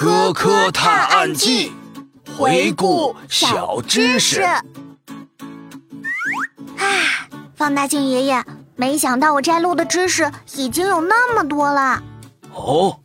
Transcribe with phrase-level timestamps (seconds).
[0.00, 1.72] 科科探案记，
[2.34, 4.40] 回顾小知识。
[4.40, 4.64] 啊，
[7.54, 8.42] 放大镜爷爷，
[8.76, 12.02] 没想到我摘录的知识已经有那么多了。
[12.54, 12.98] 哦，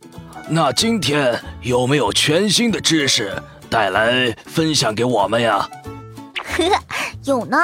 [0.48, 5.68] 那今天有没有全新的知识带来分享给我们呀？
[6.56, 6.80] 呵呵，
[7.24, 7.58] 有呢。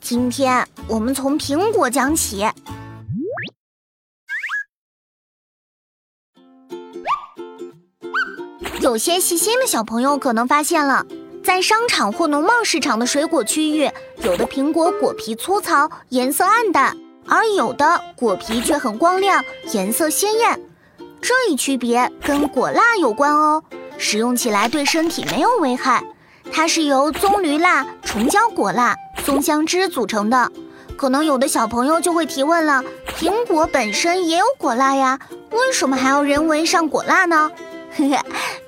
[0.00, 2.44] 今天我们从苹果讲起。
[8.84, 11.06] 有些细心的小朋友可能发现了，
[11.42, 13.90] 在商场或农贸市场的水果区域，
[14.22, 16.94] 有的苹果果皮粗糙，颜色暗淡，
[17.26, 20.60] 而有的果皮却很光亮，颜色鲜艳。
[21.22, 23.64] 这一区别跟果蜡有关哦，
[23.96, 26.04] 使用起来对身体没有危害。
[26.52, 28.94] 它是由棕榈蜡、虫胶果蜡、
[29.24, 30.52] 松香脂组成的。
[30.98, 32.84] 可能有的小朋友就会提问了：
[33.18, 35.18] 苹果本身也有果蜡呀，
[35.52, 37.50] 为什么还要人为上果蜡呢？
[37.96, 38.24] 呵呵，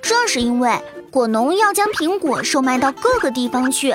[0.09, 0.70] 这是因为
[1.10, 3.93] 果农要将苹果售卖到各个地方去，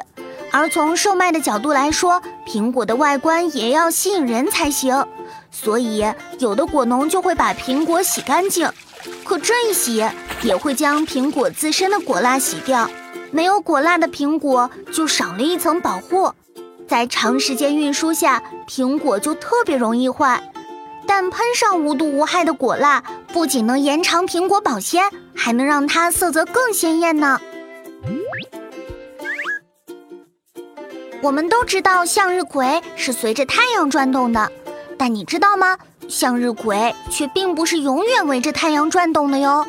[0.52, 5.08] 而从售卖的角度来说，苹果的外观也要吸引人才行。
[5.52, 6.04] 所以，
[6.40, 8.70] 有的果农就会把苹果洗干净，
[9.24, 10.06] 可这一洗
[10.44, 12.90] 也会将苹果自身的果蜡洗掉。
[13.32, 16.34] 没有果蜡的苹果就少了一层保护，
[16.90, 20.51] 在长时间运输下，苹果就特别容易坏。
[21.14, 25.04] 但喷上无毒无害的果蜡，不仅能延长苹果保鲜，
[25.36, 27.38] 还能让它色泽更鲜艳呢。
[31.22, 34.50] 我们都知道向日葵是随着太阳转动的，
[34.98, 35.78] 但你知道吗？
[36.08, 39.68] 向日葵却并不是永远围着太阳转动的哟。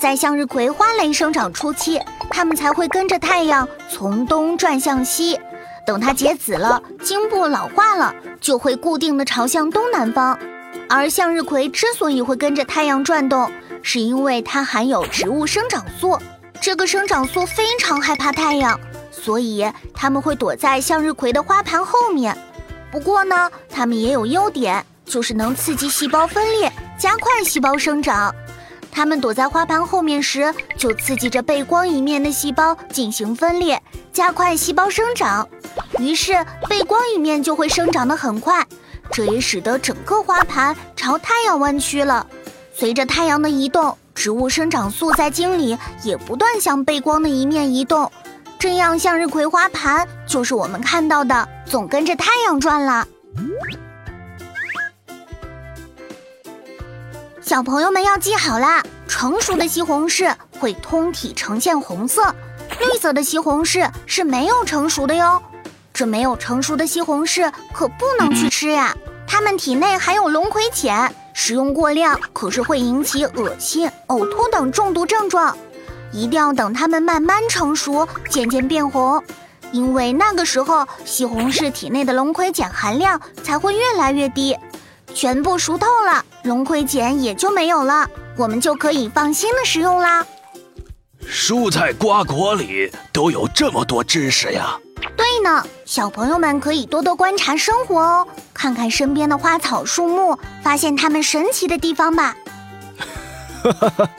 [0.00, 5.38] 在向日葵花蕾生长初期，它们才会跟着太阳从东转向西，
[5.86, 10.36] 等它结籽了，茎部老化了，就会固定的朝向东南方。
[10.88, 13.50] 而向日葵之所以会跟着太阳转动，
[13.82, 16.18] 是因为它含有植物生长素。
[16.60, 18.78] 这个生长素非常害怕太阳，
[19.10, 22.36] 所以它们会躲在向日葵的花盘后面。
[22.90, 28.34] 不过呢，它们也有优点，就是能刺激细胞分裂，加快细胞生长。
[28.90, 33.82] 它们躲在花盘后面时，就刺激着背光一面的细胞进行分裂，
[34.12, 35.48] 加快细胞生长，
[35.98, 36.34] 于是
[36.68, 38.66] 背光一面就会生长得很快。
[39.12, 42.26] 这也使得整个花盘朝太阳弯曲了。
[42.74, 48.10] 随着太阳的移动，植物生长素在茎里也不断向背光的一面移动。
[48.58, 53.06] 这样，向日葵花盘就是我们看到的总跟着太阳转了。
[57.40, 62.34] 小朋友们要记好啦，成熟的西红柿会通体呈现红色，
[62.78, 65.42] 绿色的西红柿是没有成熟的哟。
[65.92, 75.56] 这没有成熟的西红柿可不能去吃呀，它们体内含有龙葵碱，食用过量可是会引起恶心、呕吐等中毒症状。
[76.12, 79.22] 一定要等它们慢慢成熟，渐渐变红，
[79.70, 84.56] 因为那个时候西红柿体内的龙葵碱含量才会越来越低，
[85.14, 90.26] 全部熟透了，龙葵碱也就没有了，我们就可以放心的食用啦。
[91.26, 94.78] 蔬菜瓜果里都有这么多知识呀！
[95.22, 102.34] 对呢，小朋友们可以多多观察生活哦，看看身边的花草树木，发现它们神奇的地方吧。
[103.62, 104.10] 哈哈哈，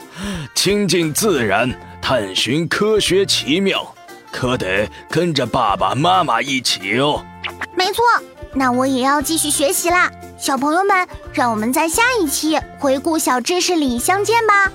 [0.54, 1.70] 亲近自然，
[2.00, 3.94] 探寻科学奇妙，
[4.32, 7.22] 可得跟着爸爸妈妈一起哦。
[7.74, 8.02] 没错，
[8.54, 10.10] 那我也要继续学习啦。
[10.38, 14.72] 小朋友们，让我们在下一期回顾小知识里相见吧。